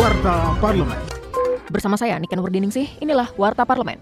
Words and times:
Warta 0.00 0.56
Parlemen. 0.64 0.96
Bersama 1.68 1.92
saya 1.92 2.16
Niken 2.16 2.40
Wardiningsih, 2.40 2.88
inilah 3.04 3.28
Warta 3.36 3.68
Parlemen. 3.68 4.00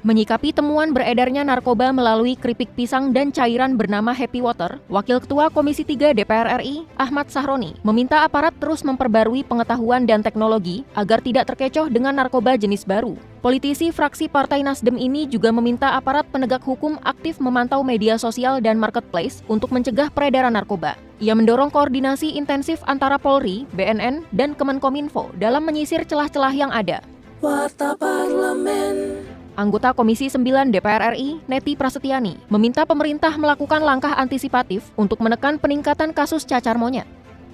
Menyikapi 0.00 0.56
temuan 0.56 0.96
beredarnya 0.96 1.44
narkoba 1.44 1.92
melalui 1.92 2.32
keripik 2.32 2.72
pisang 2.72 3.12
dan 3.12 3.28
cairan 3.28 3.76
bernama 3.76 4.16
Happy 4.16 4.40
Water, 4.40 4.80
Wakil 4.88 5.20
Ketua 5.20 5.52
Komisi 5.52 5.84
3 5.84 6.16
DPR 6.16 6.64
RI, 6.64 6.88
Ahmad 6.96 7.28
Sahroni, 7.28 7.76
meminta 7.84 8.24
aparat 8.24 8.56
terus 8.56 8.80
memperbarui 8.80 9.44
pengetahuan 9.44 10.08
dan 10.08 10.24
teknologi 10.24 10.88
agar 10.96 11.20
tidak 11.20 11.52
terkecoh 11.52 11.92
dengan 11.92 12.16
narkoba 12.16 12.56
jenis 12.56 12.88
baru. 12.88 13.20
Politisi 13.40 13.88
fraksi 13.88 14.28
Partai 14.28 14.60
Nasdem 14.60 15.00
ini 15.00 15.24
juga 15.24 15.48
meminta 15.48 15.96
aparat 15.96 16.28
penegak 16.28 16.60
hukum 16.60 17.00
aktif 17.00 17.40
memantau 17.40 17.80
media 17.80 18.20
sosial 18.20 18.60
dan 18.60 18.76
marketplace 18.76 19.40
untuk 19.48 19.72
mencegah 19.72 20.12
peredaran 20.12 20.52
narkoba. 20.52 21.00
Ia 21.24 21.32
mendorong 21.32 21.72
koordinasi 21.72 22.36
intensif 22.36 22.84
antara 22.84 23.16
Polri, 23.16 23.64
BNN, 23.72 24.28
dan 24.36 24.52
Kemenkominfo 24.52 25.32
dalam 25.40 25.64
menyisir 25.64 26.04
celah-celah 26.04 26.52
yang 26.52 26.68
ada. 26.68 27.00
Warta 27.40 27.96
Parlemen. 27.96 29.24
Anggota 29.56 29.96
Komisi 29.96 30.28
9 30.28 30.68
DPR 30.68 31.16
RI, 31.16 31.40
Neti 31.48 31.80
Prasetyani, 31.80 32.36
meminta 32.52 32.84
pemerintah 32.84 33.32
melakukan 33.40 33.80
langkah 33.80 34.20
antisipatif 34.20 34.92
untuk 35.00 35.16
menekan 35.24 35.56
peningkatan 35.56 36.12
kasus 36.12 36.44
cacar 36.44 36.76
monyet. 36.76 37.08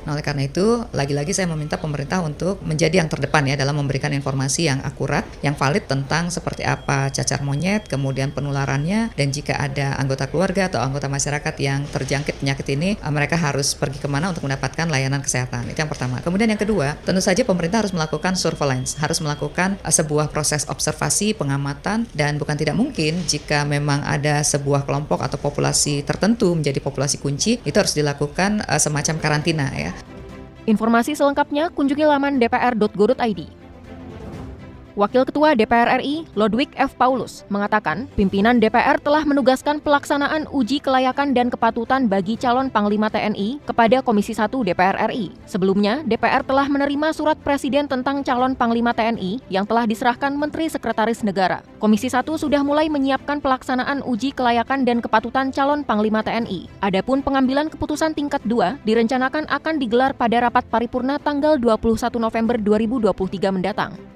Nah, 0.07 0.15
oleh 0.15 0.23
karena 0.23 0.47
itu, 0.47 0.87
lagi-lagi 0.95 1.35
saya 1.35 1.51
meminta 1.51 1.83
pemerintah 1.83 2.23
untuk 2.23 2.63
menjadi 2.63 3.03
yang 3.03 3.11
terdepan 3.11 3.43
ya 3.51 3.59
dalam 3.59 3.75
memberikan 3.75 4.15
informasi 4.15 4.71
yang 4.71 4.79
akurat, 4.87 5.27
yang 5.43 5.59
valid 5.59 5.91
tentang 5.91 6.31
seperti 6.31 6.63
apa 6.63 7.11
cacar 7.11 7.43
monyet, 7.43 7.91
kemudian 7.91 8.31
penularannya, 8.31 9.11
dan 9.19 9.29
jika 9.35 9.59
ada 9.59 9.99
anggota 9.99 10.31
keluarga 10.31 10.71
atau 10.71 10.79
anggota 10.79 11.11
masyarakat 11.11 11.55
yang 11.59 11.83
terjangkit 11.91 12.39
penyakit 12.39 12.67
ini, 12.79 12.95
eh, 12.95 13.13
mereka 13.13 13.35
harus 13.35 13.75
pergi 13.75 13.99
ke 13.99 14.07
mana 14.07 14.31
untuk 14.31 14.47
mendapatkan 14.47 14.87
layanan 14.87 15.27
kesehatan. 15.27 15.67
Itu 15.75 15.83
yang 15.83 15.91
pertama. 15.91 16.23
Kemudian 16.23 16.55
yang 16.55 16.63
kedua, 16.63 16.95
tentu 17.03 17.19
saja 17.19 17.43
pemerintah 17.43 17.83
harus 17.83 17.91
melakukan 17.91 18.39
surveillance, 18.39 18.95
harus 19.03 19.19
melakukan 19.19 19.75
eh, 19.83 19.91
sebuah 19.91 20.31
proses 20.31 20.71
observasi, 20.71 21.35
pengamatan, 21.35 22.07
dan 22.15 22.39
bukan 22.39 22.55
tidak 22.55 22.79
mungkin 22.79 23.27
jika 23.27 23.67
memang 23.67 24.07
ada 24.07 24.47
sebuah 24.47 24.87
kelompok 24.87 25.19
atau 25.19 25.35
populasi 25.35 26.07
tertentu 26.07 26.55
menjadi 26.55 26.79
populasi 26.79 27.19
kunci, 27.19 27.59
itu 27.67 27.75
harus 27.75 27.97
dilakukan 27.97 28.63
uh, 28.63 28.79
semacam 28.79 29.17
karantina 29.19 29.67
ya. 29.75 29.96
Informasi 30.67 31.15
selengkapnya 31.15 31.71
kunjungi 31.71 32.03
laman 32.03 32.43
dpr.go.id. 32.43 33.66
Wakil 34.97 35.29
Ketua 35.29 35.53
DPR 35.53 36.01
RI, 36.01 36.25
Lodwig 36.33 36.73
F. 36.73 36.97
Paulus, 36.97 37.45
mengatakan 37.53 38.09
pimpinan 38.17 38.57
DPR 38.57 38.97
telah 38.97 39.29
menugaskan 39.29 39.77
pelaksanaan 39.77 40.49
uji 40.49 40.81
kelayakan 40.81 41.37
dan 41.37 41.53
kepatutan 41.53 42.09
bagi 42.09 42.33
calon 42.41 42.73
Panglima 42.73 43.13
TNI 43.13 43.61
kepada 43.69 44.01
Komisi 44.01 44.33
1 44.33 44.49
DPR 44.49 44.97
RI. 45.13 45.37
Sebelumnya, 45.45 46.01
DPR 46.09 46.41
telah 46.49 46.65
menerima 46.73 47.13
surat 47.13 47.37
Presiden 47.45 47.85
tentang 47.85 48.25
calon 48.25 48.57
Panglima 48.57 48.97
TNI 48.97 49.45
yang 49.53 49.69
telah 49.69 49.85
diserahkan 49.85 50.33
Menteri 50.33 50.73
Sekretaris 50.73 51.21
Negara. 51.21 51.61
Komisi 51.77 52.09
1 52.09 52.25
sudah 52.33 52.65
mulai 52.65 52.89
menyiapkan 52.89 53.45
pelaksanaan 53.45 54.01
uji 54.01 54.33
kelayakan 54.33 54.89
dan 54.89 55.05
kepatutan 55.05 55.53
calon 55.53 55.85
Panglima 55.85 56.25
TNI. 56.25 56.73
Adapun 56.81 57.21
pengambilan 57.21 57.69
keputusan 57.69 58.17
tingkat 58.17 58.41
2 58.49 58.81
direncanakan 58.89 59.45
akan 59.53 59.77
digelar 59.77 60.17
pada 60.17 60.49
rapat 60.49 60.65
paripurna 60.73 61.21
tanggal 61.21 61.61
21 61.61 62.17
November 62.17 62.57
2023 62.57 63.13
mendatang. 63.53 64.16